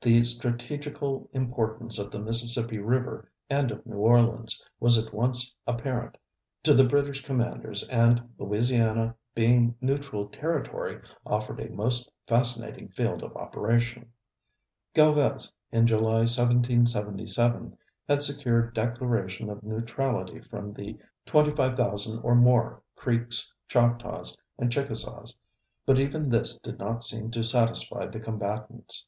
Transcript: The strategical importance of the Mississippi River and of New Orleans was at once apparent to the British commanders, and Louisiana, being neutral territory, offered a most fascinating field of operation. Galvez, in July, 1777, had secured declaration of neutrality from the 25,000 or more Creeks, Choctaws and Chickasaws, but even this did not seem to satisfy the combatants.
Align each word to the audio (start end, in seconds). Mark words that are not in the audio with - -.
The 0.00 0.22
strategical 0.22 1.28
importance 1.32 1.98
of 1.98 2.12
the 2.12 2.20
Mississippi 2.20 2.78
River 2.78 3.28
and 3.50 3.72
of 3.72 3.84
New 3.84 3.96
Orleans 3.96 4.64
was 4.78 4.96
at 5.04 5.12
once 5.12 5.52
apparent 5.66 6.16
to 6.62 6.72
the 6.72 6.86
British 6.86 7.24
commanders, 7.24 7.82
and 7.88 8.22
Louisiana, 8.38 9.16
being 9.34 9.74
neutral 9.80 10.28
territory, 10.28 11.00
offered 11.26 11.58
a 11.58 11.70
most 11.70 12.08
fascinating 12.28 12.88
field 12.90 13.24
of 13.24 13.36
operation. 13.36 14.12
Galvez, 14.94 15.52
in 15.72 15.88
July, 15.88 16.18
1777, 16.20 17.76
had 18.08 18.22
secured 18.22 18.74
declaration 18.76 19.50
of 19.50 19.64
neutrality 19.64 20.40
from 20.40 20.70
the 20.70 20.96
25,000 21.26 22.20
or 22.22 22.36
more 22.36 22.80
Creeks, 22.94 23.52
Choctaws 23.66 24.38
and 24.58 24.70
Chickasaws, 24.70 25.36
but 25.84 25.98
even 25.98 26.28
this 26.28 26.56
did 26.58 26.78
not 26.78 27.02
seem 27.02 27.32
to 27.32 27.42
satisfy 27.42 28.06
the 28.06 28.20
combatants. 28.20 29.04